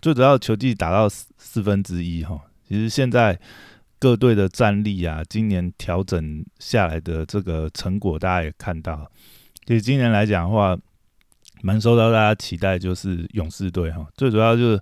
[0.00, 3.38] 最主要球技打到四四分之一哈，其实现在
[3.98, 9.10] 各队的战力啊，今年调整下来的这个成果，大家也看到。
[9.66, 10.78] 其实今年来讲的话，
[11.62, 14.80] 蛮受到大家期待，就是勇士队哈，最主要就是。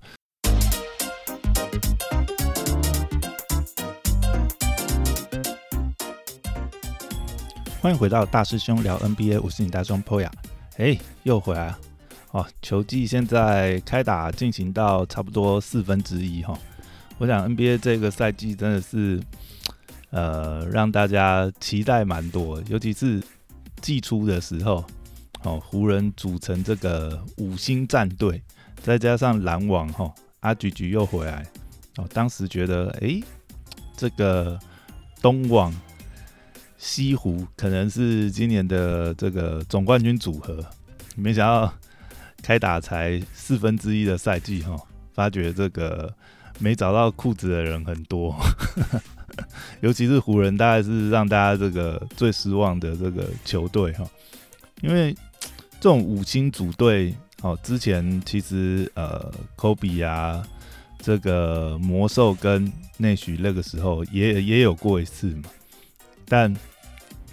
[7.81, 10.31] 欢迎回到大师兄聊 NBA，我是你大兄 Poya，
[10.77, 11.79] 哎，又回来了。
[12.37, 16.59] 哦，球季现在开打进行到差不多四分之一哈，
[17.17, 19.19] 我想 NBA 这个赛季真的是，
[20.11, 23.23] 呃，让大家期待蛮多，尤其是
[23.81, 24.85] 季初的时候，
[25.45, 28.43] 哦，湖人组成这个五星战队，
[28.83, 31.43] 再加上篮网哈，阿菊菊又回来，
[31.97, 33.19] 哦，当时觉得，哎，
[33.97, 34.61] 这个
[35.23, 35.75] 东网。
[36.79, 40.63] 西湖可能是今年的这个总冠军组合，
[41.17, 41.73] 没想到
[42.43, 44.77] 开打才四分之一的赛季哈，
[45.13, 46.13] 发觉这个
[46.59, 48.35] 没找到裤子的人很多，
[49.81, 54.05] 尤其是湖人，大概是让大家这个最失望的这个球队哈，
[54.83, 55.13] 因为
[55.81, 60.43] 这种五星组队哦，之前其实呃科比啊，
[60.99, 65.45] 这个魔兽跟内许那个时候也也有过一次嘛。
[66.29, 66.53] 但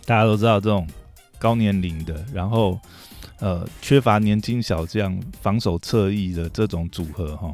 [0.05, 0.85] 大家都知道，这种
[1.39, 2.79] 高年龄的，然后
[3.43, 7.53] 呃缺乏年轻小将、防守侧翼的这种组合，哈，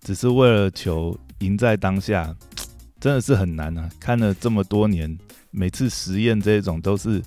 [0.00, 2.34] 只是为了求赢在当下，
[2.98, 3.88] 真的是很难啊！
[4.00, 5.16] 看了这么多年，
[5.52, 7.22] 每次实验这种都是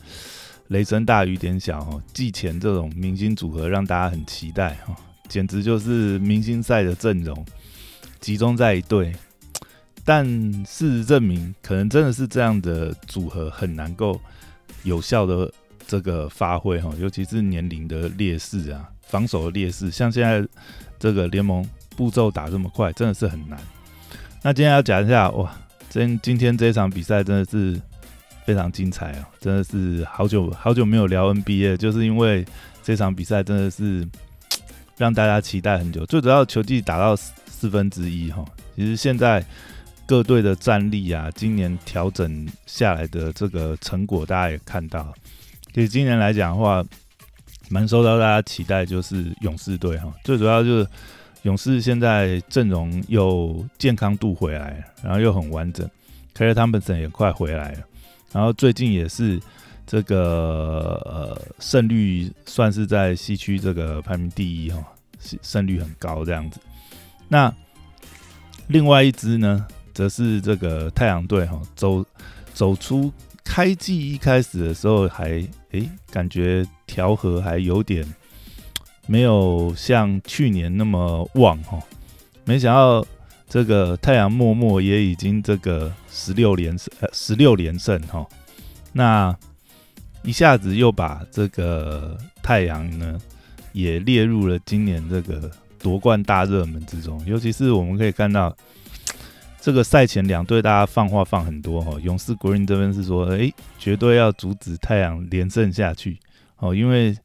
[0.67, 2.03] 雷声大雨点小，哦。
[2.13, 4.93] 季前这种明星组合让大家很期待，哈，
[5.29, 7.45] 简直就是明星赛的阵容
[8.19, 9.13] 集中在一队。
[10.03, 10.25] 但
[10.65, 14.19] 事实证明，可能真的是这样的组合很难够
[14.83, 15.49] 有效的
[15.89, 20.47] 这个发挥哈，尤其是年龄的劣势啊，防守的劣势，像现在
[20.99, 23.59] 这个联盟步骤打这么快，真的是很难。
[24.43, 25.51] 那今天要讲一下哇，
[25.89, 27.81] 今今天这场比赛真的是
[28.45, 32.45] 非常精彩啊，真的是好久好久没有聊 NBA，就是因为
[32.83, 34.07] 这场比赛真的是
[34.95, 36.05] 让大家期待很久。
[36.05, 39.43] 最主要球技打到四分之一哈，其实现在。
[40.09, 45.13] 各队的战力啊，今年调整下来的这个成果，大家也看到。
[45.79, 46.83] 其实今年来讲的话，
[47.69, 50.13] 蛮受到大家期待，就是勇士队哈。
[50.25, 50.87] 最主要就是
[51.43, 55.89] 勇士现在阵容又健康度回来，然后又很完整
[56.33, 57.79] k a r 本 Thompson 也快回来了，
[58.33, 59.39] 然后最近也是
[59.87, 64.83] 这个呃胜率算是在西区这个排名第一哈，
[65.41, 66.59] 胜率很高这样子。
[67.29, 67.53] 那
[68.67, 69.65] 另外一支呢？
[69.93, 72.05] 则是这个太阳队哈，走
[72.53, 73.09] 走出
[73.51, 78.05] 开季一开始的时候还诶感觉调和还有点
[79.07, 81.79] 没有像去年那么旺哈，
[82.45, 83.03] 没想到
[83.49, 88.23] 这个太阳默默也已经这个十六连胜呃十六连胜哈，
[88.93, 89.35] 那
[90.21, 93.19] 一下子又把这个太阳呢
[93.73, 95.49] 也列入了今年这个
[95.79, 98.55] 夺冠大热门之中，尤其是我们可以看到。
[99.61, 106.17] 这个赛前两队大家放话放很多哈，勇士 Green 这边是说，哎，绝对要阻止太阳连胜下去
[106.59, 107.15] 哦，因为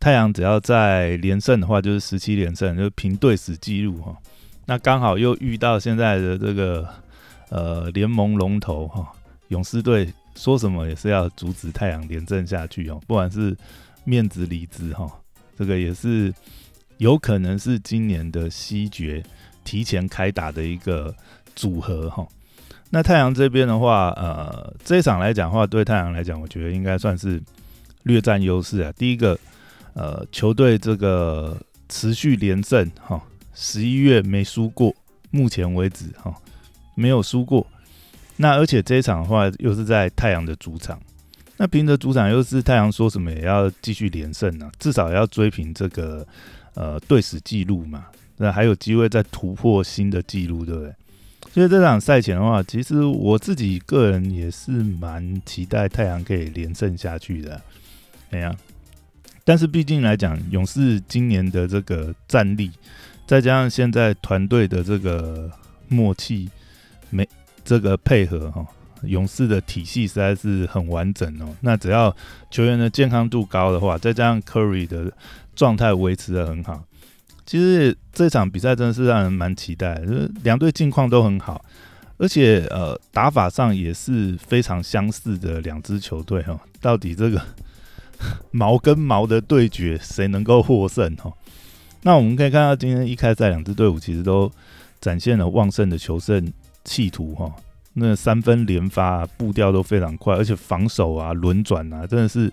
[0.00, 4.16] 太阳只要在连胜的话，就是十七连胜，就平队史纪录哈。
[4.64, 6.88] 那刚好又遇到现在的这个
[7.50, 9.12] 呃联盟龙头哈，
[9.48, 13.54] 勇士队说什么也是要阻止太阳连胜下去哦，不管是
[14.04, 15.06] 面子里子哈，
[15.58, 16.32] 这个也是
[16.96, 19.22] 有可能是今年的西决
[19.62, 21.14] 提前开打的一个。
[21.54, 22.26] 组合哈，
[22.90, 27.42] 那太阳这边的话，呃，这一场来讲的话，对太阳来讲，我觉得应该算是
[28.02, 28.92] 略占优势啊。
[28.96, 29.38] 第一个，
[29.94, 31.56] 呃，球队这个
[31.88, 33.22] 持续连胜哈，
[33.54, 34.94] 十一月没输过，
[35.30, 36.34] 目前为止哈，
[36.94, 37.66] 没有输过。
[38.36, 40.98] 那而且这一场的话，又是在太阳的主场，
[41.56, 46.26] 那凭着主场又是太阳说什么也要继续连胜呢，至少要追平这个
[46.74, 50.92] 呃队史记录嘛，那还有机会再突破新的记录，对不对？
[51.52, 57.60] 所以这场赛前的话，其实我自己个人也是蛮期待太阳可以连胜下去的，
[58.30, 58.56] 哎呀，
[59.44, 62.70] 但是毕竟来讲，勇士今年的这个战力，
[63.26, 65.50] 再加上现在团队的这个
[65.88, 66.48] 默契，
[67.10, 67.28] 没
[67.62, 68.66] 这个配合哈，
[69.02, 71.54] 勇士的体系实在是很完整哦。
[71.60, 72.16] 那只要
[72.50, 75.12] 球员的健康度高的话，再加上 Curry 的
[75.54, 76.82] 状态维持的很好。
[77.44, 81.64] 其实这场比赛真的是让人蛮期待，就是两队近况都很好，
[82.18, 86.58] 而且呃打法上也是非常相似的两支球队哈。
[86.80, 87.40] 到底这个
[88.52, 91.32] 毛跟毛的对决谁能够获胜哈？
[92.02, 94.50] 那我们可以看到，今天一开赛，两支队伍其实都
[95.00, 96.52] 展现了旺盛的求胜
[96.84, 97.52] 企图哈。
[97.94, 102.50] 那三分连发，步调都非常快，而且防守啊、轮转啊，真的是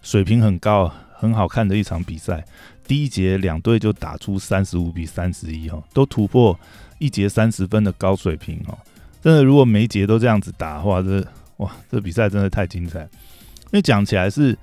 [0.00, 2.44] 水平很高，啊很好看的一场比赛。
[2.86, 6.58] 第一节两队就打出三十五比三十一哈，都突破
[6.98, 8.78] 一节三十分的高水平哈。
[9.20, 11.26] 真的，如果每节都这样子打的话，这
[11.56, 13.00] 哇，这比赛真的太精彩。
[13.00, 14.56] 因为讲起来是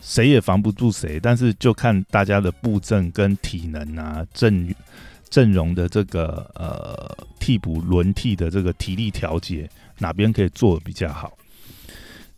[0.00, 4.74] 谁也防不住谁，但是就看大家的布阵跟体能啊、阵
[5.28, 9.68] 阵容的这个呃替补轮替的这个体力调节，
[9.98, 11.36] 哪边可以做的比较好。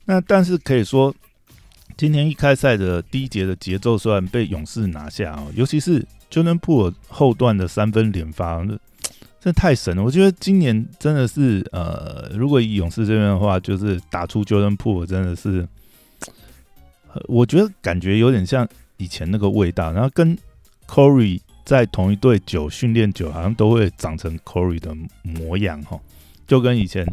[0.05, 1.15] 那但是可以说，
[1.99, 6.01] 今天一开赛的第一节的节奏虽然被勇士拿下哦，尤其是
[6.31, 8.65] Jordan Po 后段的三分连发。
[9.41, 10.03] 真的太神了！
[10.05, 15.67] 我觉得今年真的是，呃，如果以勇士这边的话，就是打出 Jordan Po，真的是，
[17.25, 19.93] 我觉得感觉有点像以前那个味道。
[19.93, 20.39] 然后跟
[20.87, 25.99] Corey 在同一队久，训练久，好像都会长成 Corey 的模样哈，
[26.47, 27.05] 就跟以前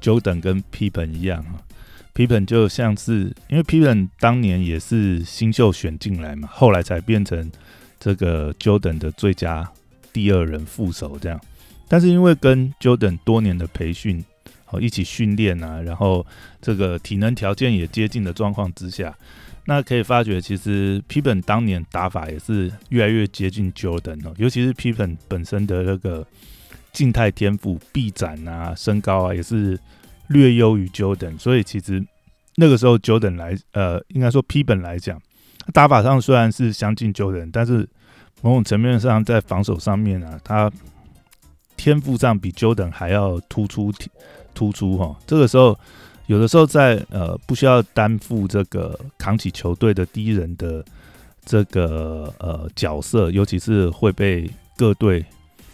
[0.00, 1.62] Jordan 跟 p i p e n 一样啊。
[2.14, 7.50] Pippen 就像是，因为 Pippen 当年也是新秀选进来嘛，后来才变成
[7.98, 9.70] 这个 Jordan 的最佳
[10.12, 11.40] 第二人副手这样。
[11.88, 14.24] 但是因为跟 Jordan 多年的培训，
[14.70, 16.26] 哦一起训练啊，然后
[16.60, 19.16] 这个体能条件也接近的状况之下，
[19.66, 26.26] 那可以发觉其实 Pippen 当年打法也是越来越接近 Jordan 哦，尤其是皮本本身的那个
[26.92, 29.78] 静态天赋、臂展啊、身高啊，也是
[30.32, 32.02] 略优于 Jordan，所以其实
[32.56, 35.20] 那个时候 Jordan 来，呃，应该说 P 本来讲，
[35.72, 37.88] 打法上虽然是相近 Jordan，但是
[38.40, 40.72] 某种层面上在防守上面啊，他
[41.76, 43.92] 天赋上比 Jordan 还要突出，
[44.54, 45.16] 突出哈。
[45.26, 45.78] 这个时候，
[46.26, 50.84] 有的时候在呃不需要担负这个扛起球队的第一人的
[51.44, 55.24] 这个呃角色，尤其是会被各队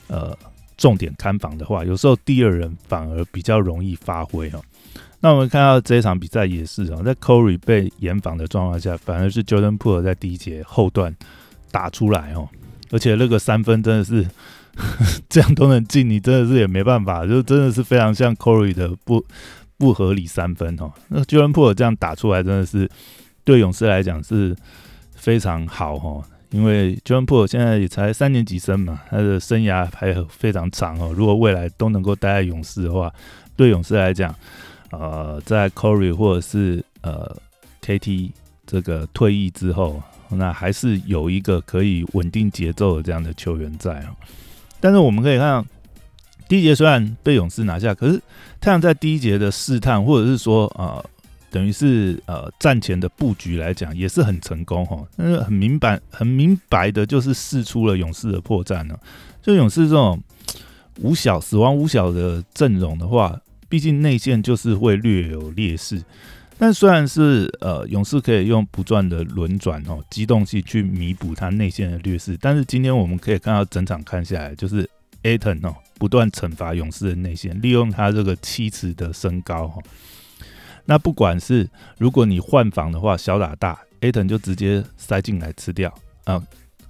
[0.06, 0.36] 呃
[0.78, 4.58] 重点看防的话，有时候第二人反而比较容易发挥哈。
[5.20, 11.14] 那我们看到这一场比赛也是啊，在 Corey 被严防的状况下，反而是 Jordan Po 在第一节后段
[11.70, 12.48] 打出来哦，
[12.90, 14.26] 而且那个三分真的是。
[15.28, 19.24] 这样都能进，你真的是也没办法，就真的是非常像 Corey 的不
[19.76, 20.92] 不合理三分哦。
[21.08, 22.88] 那 Jordan Po 这样打出来，真的是
[23.42, 24.54] 对勇士来讲是
[25.16, 26.22] 非常好哦。
[26.50, 31.12] 因为 Jordan Po 现在也才三年级生嘛，他的生涯还非常长哦。
[31.14, 33.12] 如果未来都能够待在勇士的话，
[33.56, 34.34] 对勇士来讲，
[34.90, 37.36] 呃，在 Corey 或者是呃
[37.82, 38.30] KT
[38.66, 44.16] 这个退役之后，那还是有一个可以稳定节奏的这样的球员在哦。
[44.80, 45.66] 但是我们可以看到，
[46.48, 48.18] 第一节虽然被勇士拿下，可是
[48.60, 51.04] 太阳在第一节的试探，或者是说呃，
[51.58, 55.04] 等于是呃战前的布局来讲，也是很成功哈。
[55.16, 58.96] 但是很明白、很明白的，就是试出了勇士的破绽呢。
[59.42, 60.22] 就勇士这种
[61.00, 63.36] 五小死亡五小的阵容的话，
[63.68, 66.00] 毕竟内线就是会略有劣势。
[66.56, 74.88] 但虽然是呃勇士可以用不断的轮转哦机动性去弥补他内线的劣势，但是今天我们可以看到整场看下来，就是
[75.24, 79.82] Aton 哦不断惩罚勇士的内线，利用他这个七尺的身高哈。
[80.88, 81.68] 那不管是
[81.98, 85.94] 如果你换防的话，小打大，Aton 就直接塞进来吃掉
[86.24, 86.42] 啊。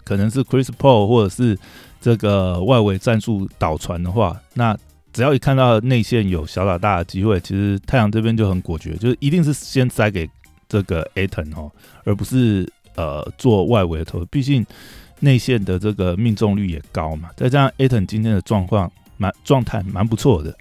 [0.05, 1.59] 可能是 Chris Paul 或者是
[2.01, 4.79] 这个外围战术导传的话，那。
[5.11, 10.29] 只要一看到内线有小打大的机会，其实太阳这边就很果决，就是一定是先塞给
[10.69, 11.73] 这个 Aton 哦，
[12.05, 14.25] 而不是呃做外围投。
[14.27, 14.65] 毕竟
[15.21, 20.55] 内线的这个命中率也高嘛，再加上 Aton 今天的状况蛮状态蛮不错的。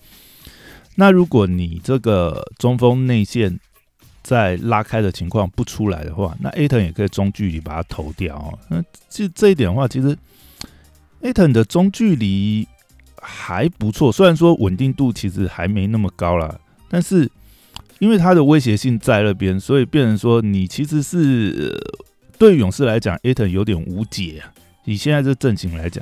[0.99, 3.59] 那如果你这个中锋内线
[4.21, 8.59] 在拉开的情况不出来的话，那 Aton 也可以中距离把它投掉哦。
[8.67, 10.17] 那这这一点的话，其实
[11.21, 12.67] Aton 的中距离。
[13.29, 17.29] 还不错，虽然说稳定度其实还没那么高啦，但是
[17.99, 21.77] 因为它的威胁性在那边，所以变成说你其实是
[22.37, 24.53] 对勇士来讲，Aton 有点无解啊。
[24.85, 26.01] 以现在这阵型来讲，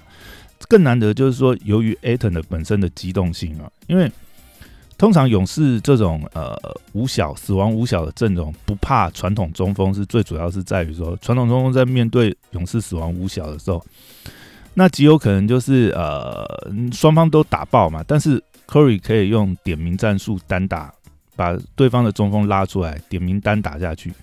[0.68, 4.12] 更难得就是说，由于 Aton 的本身的机动性啊，因为
[4.98, 6.58] 通常勇士这种呃
[6.94, 13.84] 五小死亡五小的阵容，不怕传统中锋，是最主要是在于说，传统中锋在面对勇士死亡五小的时候。
[14.74, 16.46] 那极有可能就是呃
[16.92, 20.94] 双方都打爆嘛，但是 Curry 可以用点名战术单打，
[21.36, 24.14] 把对方的中锋拉出来，点名单打下去。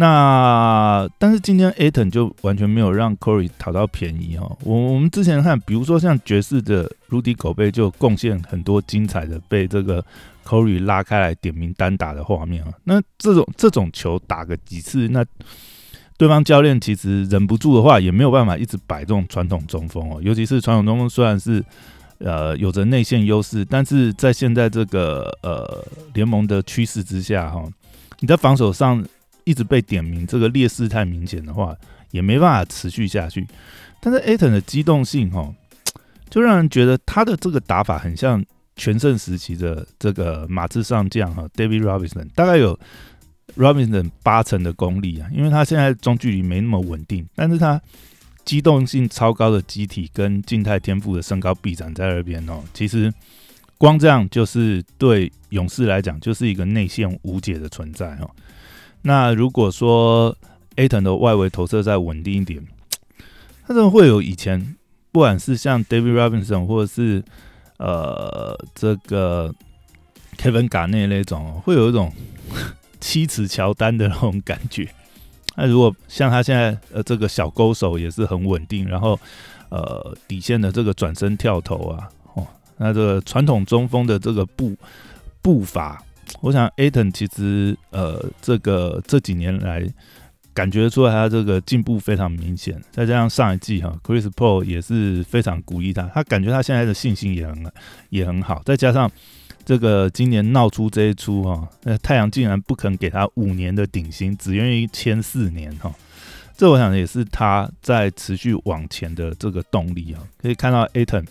[0.00, 4.56] 那但是今天 Aton 就完全没有让 Corey 讨到便宜哦。
[4.64, 10.02] 我我们之前看，比如说像爵士的 Rudy 狗贝就贡献很多精彩的被这个
[10.46, 12.72] Curry 拉开来点名单打的画面啊。
[12.84, 15.22] 那这种这种球打个几次，那
[16.16, 20.18] 对方教练其实忍不住的话，也没有办法一直摆这种传统中锋哦。
[20.22, 21.62] 尤其是传统中锋，虽然是
[22.20, 27.62] 呃有着内线优势，但是在现在这个呃联盟的趋势之下哈，
[28.20, 29.04] 你在防守上
[29.50, 31.76] 一直被点名，这个劣势太明显的话，
[32.12, 33.46] 也没办法持续下去。
[34.00, 35.52] 但是 a t o n 的机动性哈，
[36.30, 38.44] 就让人觉得他的这个打法很像
[38.76, 42.78] 全盛时期的这个马刺上将哈，David Robinson，大概有。
[43.56, 47.82] Robinson 八成的功力啊，因为他现在中距离没那么稳定，但是他
[48.44, 53.12] 机动性超高的机体跟静态天赋的身高臂展在那边哦，其实
[53.76, 58.30] 光这样就是对勇士来讲就是一个内线无解的存在哦。
[59.02, 60.36] 那如果说
[60.76, 62.66] a t o n 的外围投射再稳定一点，
[63.66, 64.76] 他怎么会有以前
[65.12, 67.22] 不管是像 David Robinson 或者是
[67.78, 69.54] 呃这个
[70.36, 72.12] Kevin Garnett 那种，会有一种。
[73.00, 74.86] 七尺乔丹的那种感觉。
[75.56, 79.18] 那如果像他现在呃这个小勾手也是很稳定，然后
[79.70, 84.76] 呃底线的这个转身跳投啊，哦，那这个传统中锋的这个步
[85.40, 86.02] 步伐，
[86.40, 89.86] 我想 a t o n 其实呃这个这几年来
[90.54, 92.80] 感觉出来他这个进步非常明显。
[92.90, 97.72] 再加上上一季哈，Chris Paul 也是非常鼓励他，他感觉他现在的信心也很
[98.08, 98.62] 也很好。
[98.64, 99.10] 再加上
[99.64, 105.94] 这个今年闹出这一出哈，那太阳竟然不肯给他五年的顶薪，只愿意签四年哈，
[106.56, 110.22] 这我想也是他在持续往前的这个动力啊。
[110.40, 111.26] 可以看到 a t o n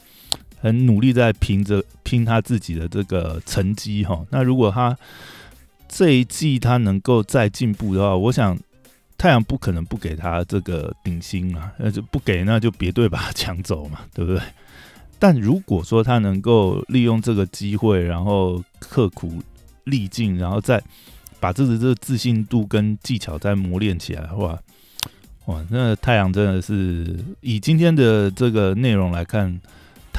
[0.62, 4.26] 很努力在拼着拼他自己的这个成绩哈。
[4.30, 4.98] 那如果他
[5.88, 8.58] 这一季他能够再进步的话，我想
[9.18, 14.42] 太阳不可能不给他这个顶薪啊，那就不给那就别队把他抢走嘛， 对不对？
[15.18, 19.42] 但如果说他能够利用这个机会，然后刻苦
[19.84, 20.82] 历尽，然后再
[21.42, 24.58] 把自己这个自信度跟技巧再磨练起来的话，
[25.48, 29.60] 哇，那太阳真的是以今天的这个内容来看，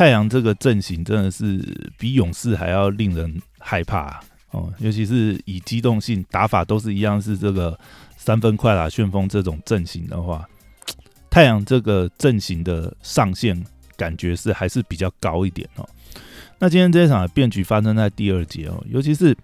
[0.01, 1.63] 太阳这个阵型真的是
[1.99, 4.19] 比勇士还要令人害怕
[4.51, 7.79] 哦，尤其是以机动性打法都是一样，是这个
[8.17, 10.49] 三分快打旋风这种阵型的话，
[11.29, 13.63] 太阳这个阵型的上限。
[13.95, 15.87] 感觉是还是比较高一点哦。
[16.59, 19.37] 那今天这一场的变局发生在第二节哦，尤其是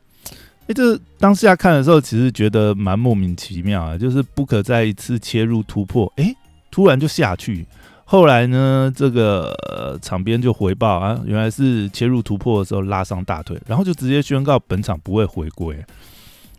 [0.69, 3.99] 哎，这当下看的时候，其实觉得蛮莫名其妙啊。
[3.99, 6.35] 就是不可再一次切入突破，哎，
[6.71, 7.67] 突然就下去。
[8.07, 15.77] 后来呢，这个场边就回报啊，原来是切入突破的时候拉伤大腿，然后就直接宣告本场不会回归。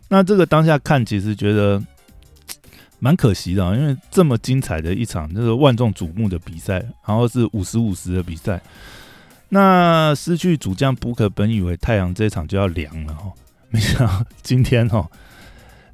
[0.08, 1.82] 那这个当下看，其实觉得。
[3.00, 8.60] 蛮可惜的，因为这么精彩的一场，就是万众瞩目的比赛，然后是五十五十的比赛，
[9.50, 13.30] 那失去主将布克，本以为太阳这场就要凉了哈，
[13.70, 15.08] 没想到今天哈，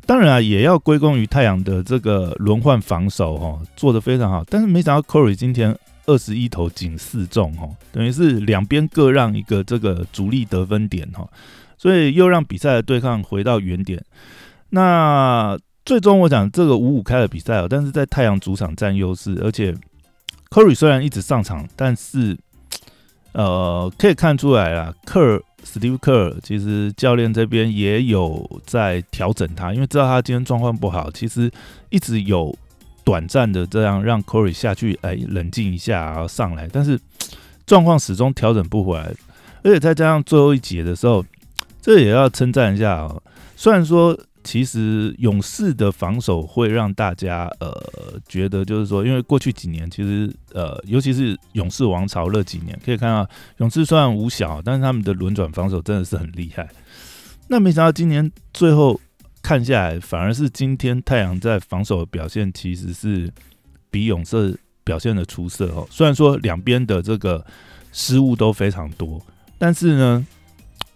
[0.06, 11.28] 当然啊，也要归功于太阳的这个轮换防守哈，做的非常好，但是没想到 Corey 今天二十一投仅四中哈，等于是两边各让一个这个主力得分点哈，
[11.76, 14.02] 所以又让比赛的对抗回到原点，
[14.70, 15.58] 那。
[15.86, 19.70] 最终我讲这个五五开的比赛哦，但是在太阳主场占优势，而且
[20.48, 22.34] corry 虽然一直上场，但是
[23.34, 31.50] 呃可以看出来啊，科尔 Steve Kerr 其实教练这边也有在调整他，因为知道他今天状况不好，其实
[31.90, 32.56] 一直有
[33.04, 36.98] 短暂的这样让 Corey 下去哎冷静一下然后上来，但是
[37.66, 39.14] 状况始终调整不回来，
[39.62, 41.24] 而且再加上最后一节的时候，
[41.82, 43.14] 这也要称赞一下啊，
[43.54, 44.18] 虽然说。
[44.44, 47.74] 其实勇士的防守会让大家呃
[48.28, 56.68] 觉得，就是说，因为过去几年其实呃，尤其是勇士王朝那几年，可以看到勇士虽然无小，但是他们的轮转防守真的是很厉害。
[57.48, 59.00] 那没想到今年最后
[59.42, 63.32] 看下来，反而是今天太阳在防守的表现其实是
[63.90, 65.88] 比勇士表现的出色哦。
[65.90, 67.44] 虽然说两边的这个
[67.90, 69.20] 失误都非常多，
[69.58, 70.26] 但是呢。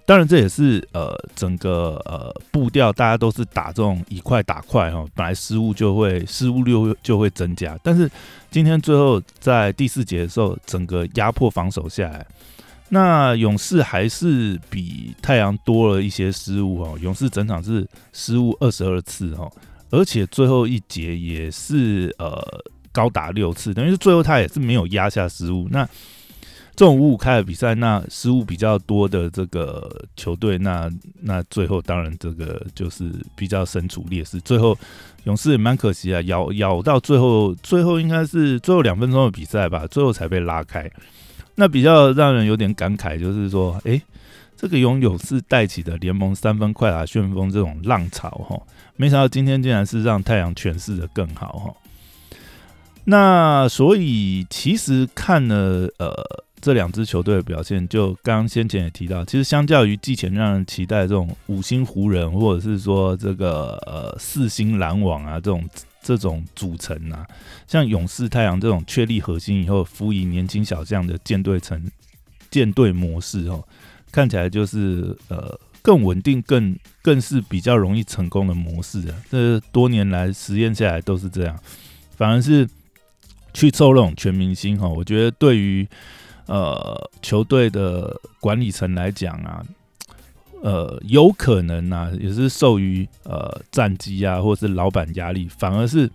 [0.09, 7.79] 当然，这也是呃整个呃步调，大家都是打这种一块打快哈，本来失误就会失误率就会增加。
[7.83, 8.11] 但是
[8.51, 12.27] 今天最后在第四节的时候，整个压迫防守下来，
[12.89, 16.99] 那勇士还是比太阳多了一些失误哦。
[17.03, 19.47] 勇士整场是失误二十二次哈，
[19.91, 22.43] 而且最后一节也是呃
[22.93, 25.69] 高达六次，等于是最后他也是没有压下失误。
[25.71, 25.87] 那
[26.79, 30.89] 这种五五开的比赛，那失误比较多的这个球队，那
[31.21, 34.41] 那最后当然这个就是比较身处劣势。
[34.43, 34.79] 最后
[35.25, 40.89] 勇士也蛮可惜啊，咬咬到最后，最后应该是最后两分钟的比赛吧，最后才被拉开。
[41.57, 44.01] 那比较让人有点感慨，就是说，哎，
[44.57, 48.57] 这个拥有是带起的联盟三分快打旋风这种浪潮哈，
[48.95, 51.75] 没想到今天竟然是让太阳诠释的更好哈。
[53.03, 56.47] 那所以其实看了呃。
[56.61, 65.69] 这两支球队的表现，就刚刚先前也提到，其实相较于季前让人期待这种五星湖人，或者是说这个呃四星篮网啊这种
[66.03, 67.25] 这种组成啊，
[67.69, 71.81] 像勇士、太阳这种确立核心以后，辅以年轻小将的舰队成
[72.51, 73.63] 舰队模式哦，
[74.11, 79.15] 看起来就是呃更稳定、更更是比较容易成功的模式啊。
[79.31, 81.57] 这多年来实验下来都是这样，
[82.17, 82.69] 反而是
[83.55, 85.87] 去凑那种全明星哈，我觉得对于。
[86.49, 89.63] 呃，球队的管理层来讲啊，
[90.63, 96.11] 呃，有可能啊，也是受于呃战绩啊，或者是老板压力，反而是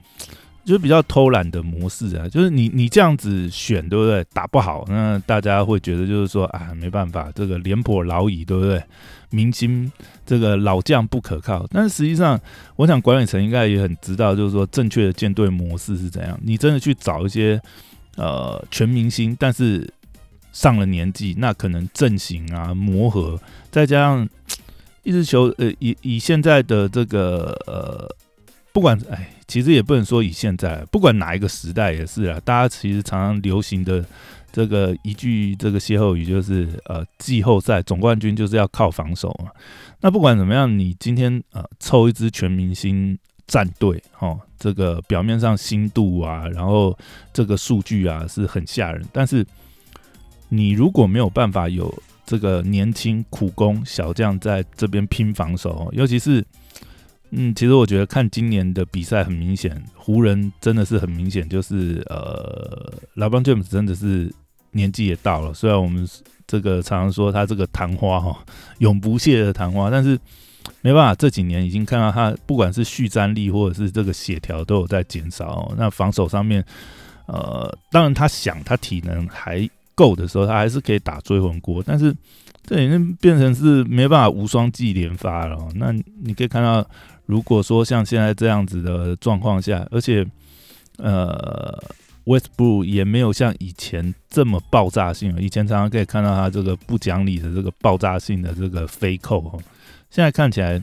[0.66, 2.28] 就是比较偷懒的模式啊。
[2.28, 4.26] 就是你你这样子选，对不对？
[4.34, 8.84] 打不好，那大家会觉得就是说啊，没办法，这个廉颇老矣，对不对？
[9.30, 9.92] 明星
[10.26, 11.66] 这个老将不可靠。
[11.72, 12.40] 但实际上，
[12.76, 16.40] 我想管理层应该也很知道，就是说正确的舰队模式是怎样。
[16.44, 17.62] 你真的去找一些
[18.16, 19.88] 呃全明星，但是
[20.54, 23.38] 上了年纪，那可能阵型啊磨合，
[23.72, 24.30] 再加上
[25.04, 28.08] 一支球，呃，以以现在的这个呃，
[28.72, 32.40] 不管哎，其实也不能说以现在，不管哪一个时代也是啊。
[32.46, 34.06] 大家其实常常流行的
[34.52, 39.52] 这个一句这个歇后语就是，呃，季后赛总冠军就是要靠防守嘛。
[40.00, 43.18] 那不管怎么样，你今天呃凑一支全明星
[43.48, 46.98] 战队，哦，这个表面上新度啊，然后
[47.34, 49.46] 这个数据啊是很吓人，但是。
[50.54, 51.92] 你如果没有办法有
[52.28, 56.46] 这个年轻苦工小将在这边拼防守，尤其是，
[57.32, 64.32] 嗯，其实我觉得看今年的比赛很明显，湖人真的是很明显，就是呃，老邦詹姆斯真的是
[64.74, 65.52] 年纪也到了。
[65.56, 66.08] 虽然我们
[66.46, 68.38] 这个常常说他这个昙花哈，
[68.78, 70.20] 永不谢的昙花，但是
[70.82, 75.74] 没办法，这几年已经看到他不管是续战力或者是这个协调都有在减少。
[75.76, 76.64] 那防守上面，
[77.26, 79.68] 呃，当然他想他体能还。
[79.96, 82.16] 够的时候，他还是可以打追魂锅，但是
[82.66, 85.58] 这已经变成是没办法无双技连发了。
[85.76, 85.92] 那
[86.22, 86.86] 你可以看到，
[87.26, 90.26] 如果说像现在这样子的状况下，而且
[90.98, 91.78] 呃
[92.26, 95.42] ，Westbrook 也没有像以前这么爆炸性了。
[95.42, 99.62] 以前常常可以看到他这个不讲理的这个爆炸性的这个飞扣，
[100.10, 100.82] 现在看起来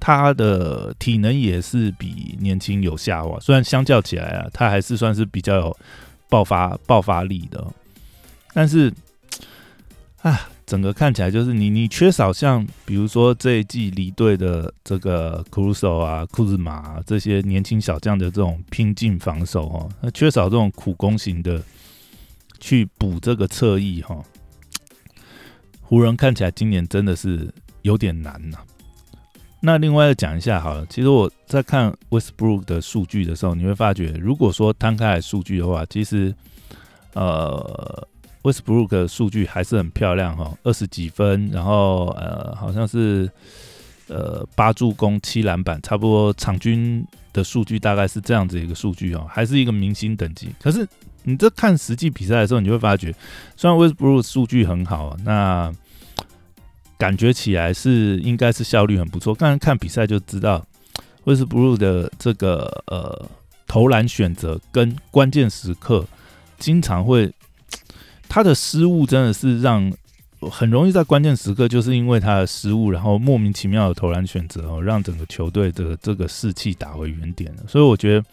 [0.00, 3.38] 他的体能也是比年轻有下滑。
[3.40, 5.76] 虽然相较起来啊，他还是算是比较有
[6.28, 7.62] 爆发爆发力的。
[8.58, 8.92] 但是，
[10.22, 21.62] 啊，整个看起来就是你，你缺少像比如说这一季离队的这个库鲁索啊、库兹马这些年轻小将的这种拼劲防守哦，那缺少这种苦攻型的
[22.58, 24.20] 去补这个侧翼哈。
[25.80, 27.48] 湖人看起来今年真的是
[27.82, 28.58] 有点难呐。
[29.60, 36.34] 那另外讲一下好了，其实我在看 Westbrook 的数据的时候，你会发觉，如果说摊开来数据的话，其实
[37.12, 38.08] 呃。
[38.42, 43.28] Westbrook 的数据还是很漂亮哈，二十几分，然后呃，好像是
[44.06, 50.48] 呃八助攻七篮板，差不多场均的数据大概是这样子一个数据哦，还是一个明星等级。
[50.62, 50.86] 可是
[51.24, 53.14] 你这看实际比赛的时候，你就会发觉，
[53.56, 55.70] 虽然 Westbrook 数据很好，那
[56.96, 59.34] 感觉起来是应该是效率很不错。
[59.34, 60.64] 刚才看比赛就知道
[61.24, 63.28] ，Westbrook 的这个呃
[63.66, 66.06] 投篮选择跟关键时刻
[66.58, 67.32] 经常会。
[68.28, 69.92] 他的失误真的是让
[70.40, 77.62] 很容易在关键时刻，就是因为他的失误，然后莫名其妙的投篮选择哦，让整个球队的这个士气打回原点了。
[77.66, 78.24] 所以我觉得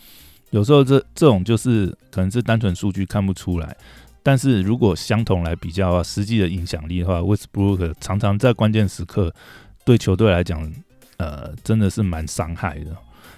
[0.51, 3.75] 有时候这这种就是可能是单纯数据看不出来，
[4.21, 9.33] 但是如果相同来比较的话，实际的影响力的话，Westbrook 常常在关键时刻
[9.83, 10.71] 对球队来讲，
[11.17, 12.95] 呃，真的是蛮伤害的。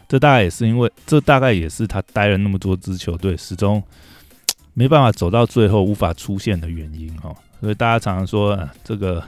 [0.10, 3.82] 这大概也是因为，这大概也是他待了那么多支球队，始终。
[4.80, 9.24] 没办法走到最后，无法出现的原因哈，所以大家常常说这个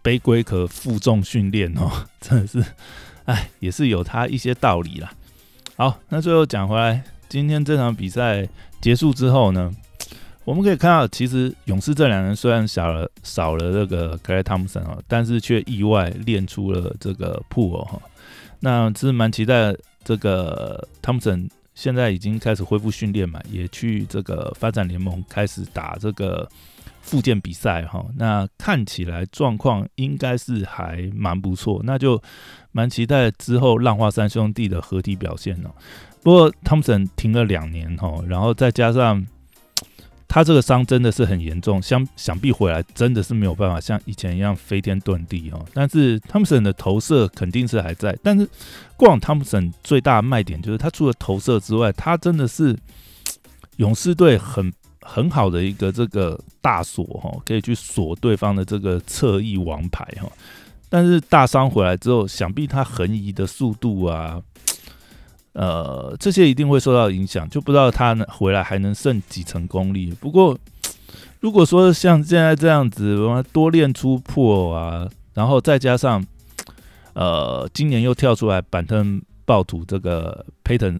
[0.00, 1.90] 背龟壳负重训练哦，
[2.22, 2.64] 真的是，
[3.24, 5.12] 哎，也是有它一些道理啦。
[5.74, 8.48] 好，那最后讲回来，今天这场比赛
[8.80, 9.74] 结束之后呢，
[10.44, 18.00] 我们可以看到，其实勇士这两人虽然少了少了这个 Clay Thompson 哦，但是却意外练出了这个 Pool 哈，
[18.60, 21.48] 那是蛮期待这个 Thompson。
[21.74, 26.48] 现在已经开始恢复训练嘛，也去这个发展联盟开始打这个
[27.00, 28.04] 复健比赛哈。
[28.16, 32.22] 那看起来状况应该是还蛮不错，那就
[32.72, 35.70] 蛮期待之后浪花三兄弟的合体表现哦。
[36.22, 39.26] 不过汤普森停了两年哈，然后再加上
[40.32, 45.62] 他这个伤真的是很严重，想想必回来真的是没有办法像以前一样飞天遁地哦。
[45.74, 48.48] 但是汤普森的投射肯定是还在，但是
[48.96, 52.74] 过往汤普森最大的卖点就是他除了投射之外，他真的是
[53.76, 60.26] 勇士队很很好的一个这个大锁哈，可以去锁对方的这个侧翼王牌哈。
[60.88, 64.40] 但是大伤回来之后，想必他横移的速度啊。
[65.52, 70.10] 呃，这些一定会受到影响，就不知道他回来还能剩几成功力。
[70.18, 70.58] 不过，
[71.40, 73.18] 如果说像现在这样子，
[73.52, 76.24] 多练出破啊，然后再加上
[77.12, 80.98] 呃，今年又跳出来板凳暴徒这个 Payton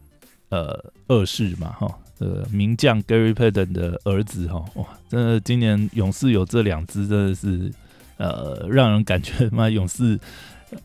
[0.50, 1.88] 呃二世嘛，哈，
[2.18, 7.72] 呃名将 Gary Payton 的儿子哈，哇，真的今年勇士有这两支，真的是
[8.18, 10.20] 呃让人感觉妈勇士。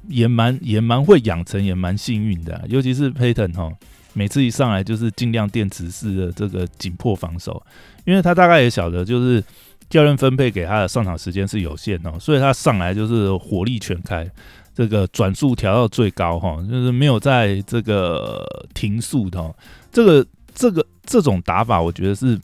[0.07, 2.63] 也蛮也蛮会养成，也蛮幸运的。
[2.67, 3.71] 尤其是 Payton 哈，
[4.13, 7.61] 每次一上来就是尽量电池式的这个紧迫防守，
[8.05, 9.43] 因为他大概也晓得，就是
[9.89, 14.29] 教练分配给他的上场时间是有限哦，所以他上来就是火力全开，
[14.75, 19.55] 这个转速调到最高哈，就是没有在这个停速的。
[19.91, 22.39] 这个这个这种打法，我觉得是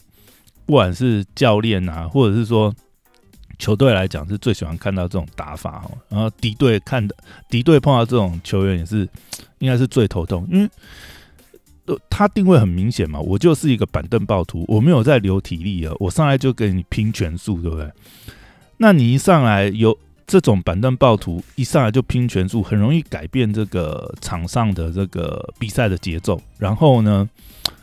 [0.66, 2.74] 不管是教练啊，或者是说。
[3.58, 7.14] 球队来讲是最喜欢看到这种打法哦，然后敌队看的
[7.48, 9.08] 敌队碰到这种球员也是
[9.58, 10.68] 应该是最头痛，因为
[11.86, 17.90] 呃他定位很明显嘛，我就是一个板凳暴徒，我没有在留体力啊，我上来就跟你拼拳速，对不对？
[18.78, 26.40] 那你一上来有这种板凳暴徒，一上来就拼拳速，很容易改变这个场上的这个比赛的节奏。
[26.58, 27.28] 然后呢，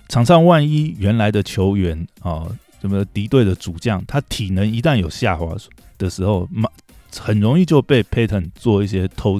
[0.09, 2.45] 场上万一原来的球员啊。
[2.81, 5.55] 什么敌对的主将，他体能一旦有下滑
[5.97, 6.49] 的时候，
[7.19, 9.39] 很容易就被 Payton 做一些偷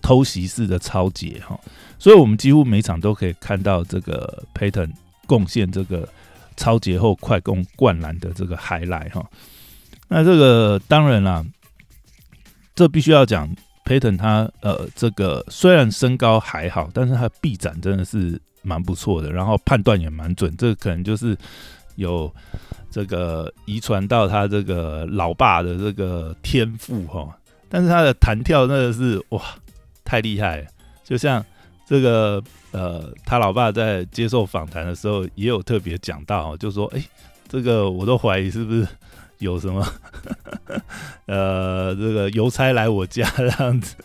[0.00, 1.60] 偷袭式的超解哈，
[1.98, 4.90] 所以我们几乎每场都可以看到这个 Payton
[5.26, 6.08] 贡献这个
[6.56, 9.24] 超节后快攻灌篮的这个海来哈。
[10.08, 11.44] 那这个当然啦，
[12.74, 21.36] 这必须要讲 Payton 他呃这个虽然身高还好，但是他臂展真的是蛮不错的，然后判断也蛮准，这可能就是
[21.96, 22.34] 有。
[22.92, 27.26] 这个遗传到他这个老爸的这个天赋哈，
[27.68, 29.42] 但是他的弹跳真的是哇
[30.04, 30.66] 太厉害了，
[31.02, 31.42] 就像
[31.86, 37.02] 这个呃他老爸在接受访谈的时候也有特别讲到，就说哎
[37.48, 38.86] 这个我都怀疑是不是
[39.38, 39.84] 有什么
[41.26, 43.96] 呃这个邮差来我家这样子，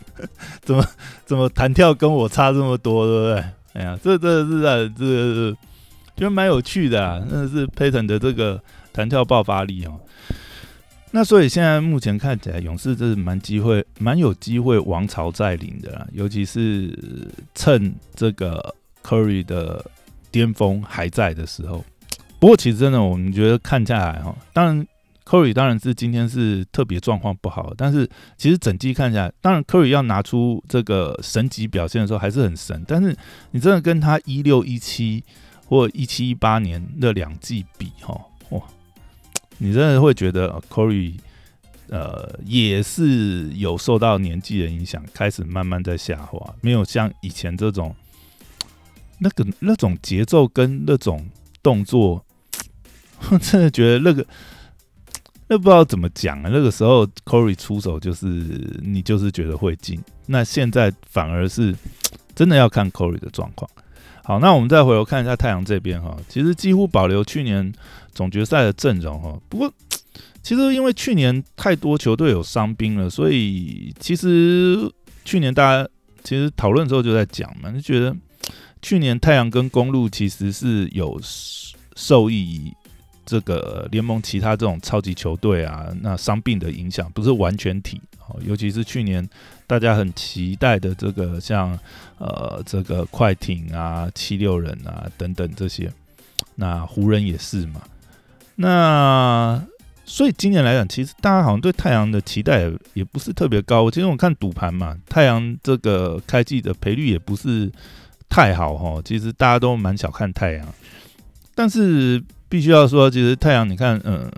[0.62, 0.84] 怎么
[1.26, 3.43] 怎么弹跳跟我差这么多，对不对？
[3.73, 5.56] 哎呀，这这是啊这个
[6.17, 8.62] 觉得蛮有趣的啊，真的是 Payton 的这个。
[8.93, 9.99] 弹跳爆发力哦，
[11.12, 16.08] 那所以现在目前看起来，勇士这是蛮机会，蛮有机会王朝再临的啦。
[16.13, 16.97] 尤其是
[17.53, 19.86] 趁这个 Curry 的
[20.32, 21.86] 巅峰还在的时候。
[22.39, 24.88] 不过其实真的，我们觉得看下来哈，当然
[25.23, 32.84] Curry 当然是今天是特别状况不好，但是其实整季看下来，当然 Curry 要拿出这个神级表现的时候还是很神。
[32.88, 33.15] 但是
[33.51, 35.23] 你真的跟他一六一七
[35.67, 38.62] 或一七一八年那两季比哈，哇！
[39.58, 41.15] 你真的会觉得 Corey，
[41.89, 47.93] 呃，也是有受到年纪的影响，开始慢慢在下滑，没有像以前这种
[49.19, 51.27] 那个那种节奏跟那种
[51.62, 52.23] 动作，
[53.30, 54.25] 我真的觉得那个
[55.47, 56.49] 那不知道怎么讲啊。
[56.53, 58.27] 那个时候 Corey 出手就是
[58.82, 61.75] 你就是觉得会进，那现在反而是
[62.36, 63.69] 真的要看 Corey 的状况。
[64.28, 67.72] 好，那我们再回头看一下太阳这边哈，其实几乎保留去年
[68.13, 69.40] 总决赛的阵容哈。
[69.48, 69.74] 不过，
[70.44, 74.92] 其实因为去年太多球队有伤兵了，所以其实
[75.24, 75.90] 去年大家
[76.26, 78.13] 其实讨论之后就在讲嘛，就觉得
[78.82, 81.18] 去年太阳跟公路其实是有
[81.96, 82.70] 受益
[83.26, 88.02] 这个联盟其他这种超级球队啊，那伤病的影响不是完全体。
[88.42, 89.28] 尤其是去年
[89.66, 91.78] 大家很期待的这个，像
[92.18, 95.92] 呃这个快艇啊、七六人啊等等这些，
[96.56, 97.82] 那湖人也是嘛。
[98.56, 99.62] 那
[100.06, 103.90] 所以今年来讲，其实大家好像对太阳的期待也不是特别高。
[103.92, 107.72] 其实我看赌盘嘛，太阳这个开季的赔率也不是
[108.30, 109.02] 太好哈。
[109.04, 110.68] 其实大家都蛮小看太阳，
[111.54, 114.32] 但是必须要说，其实太阳你看，嗯。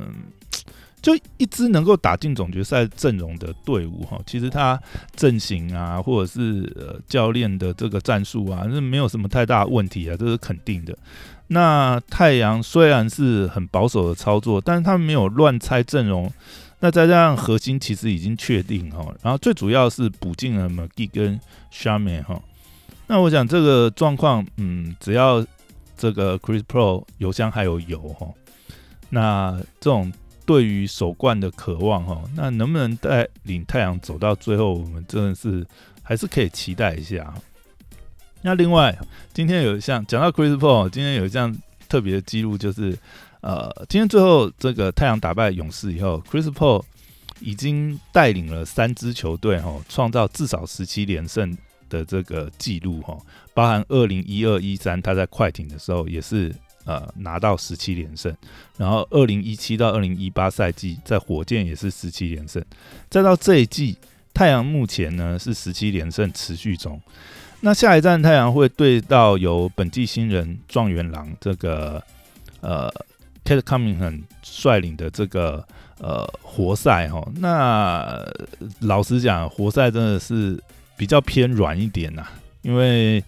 [1.02, 4.80] 就一支能够打进总决赛阵容的队伍哈，其实他
[5.16, 10.98] 阵型啊，或者是呃教练的这个战术啊，是没有什么太大问题啊，这是肯定的。
[11.48, 16.32] 那太阳虽然是很保守的操作，但是他们没有乱猜阵容。
[16.82, 21.40] 那再加上核心其实已经确定哈，然后最主要是补进了 McGee 跟
[21.72, 22.42] s h a m a n 哈。
[23.08, 25.46] 那我想这个状况，嗯，只要
[25.98, 28.28] 这个 Chris Pro 油箱还有油哈。
[29.10, 30.10] 那这种
[30.50, 35.64] 对于首冠的渴望哈，那能不能带领太阳走到最后，我们真的是
[36.02, 37.32] 还是可以期待一下。
[38.42, 38.98] 那另外，
[39.32, 41.56] 今天有一项讲到 Chris Paul，今天有一项
[41.88, 42.98] 特别的记录，就是
[43.42, 46.82] 呃，今天最后这个太阳打败勇士以后，Chris Paul
[47.42, 51.56] 已经带领了三支球队哈，创造至少十七连胜
[51.90, 53.16] 的这个记录哈，
[53.54, 58.36] 包含二零一二一三他在快艇的时候也是呃拿到十七连胜，
[58.78, 62.64] 然后二零一七到二零一八赛季在火箭也是十七连胜，
[63.10, 63.98] 再到这一季
[64.34, 67.00] 太阳目前呢是十七连胜持续中。
[67.62, 72.02] 那下一站太阳会对到由本季新人状元郎这个
[72.62, 72.90] 呃
[73.44, 75.62] t e d c o m i n g 很率领的这个
[75.98, 77.22] 呃活塞哈。
[77.36, 78.26] 那
[78.80, 80.58] 老实讲，活塞真的是
[80.96, 82.26] 比较偏软一点呐，
[82.62, 83.22] 因为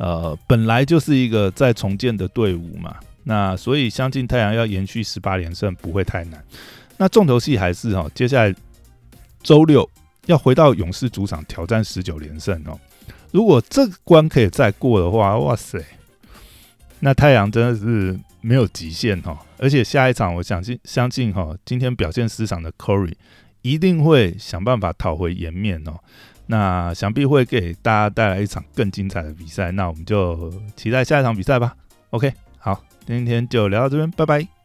[0.00, 2.96] 呃本来就是一个在重建的队伍嘛。
[3.22, 6.42] 那所以相信太阳要延续十八连胜不会太难。
[6.96, 8.54] 那重头戏还是哈，接下来
[9.42, 9.88] 周六
[10.26, 12.78] 要回到勇士主场挑战十九连胜哦。
[13.30, 15.78] 如果这关可以再过的话，哇塞，
[16.98, 19.38] 那太阳真的是没有极限哈！
[19.58, 23.12] 而且下一场，我相信相信哈，今天表现失常的 Corey
[23.62, 26.00] 一定会想办法讨回颜面哦。
[26.50, 29.70] 那想必会给大家带来一场更精彩的比赛。
[29.70, 31.76] 那我们就期待下一场比赛吧。
[32.10, 34.59] OK，好，今天就聊到这边，拜拜。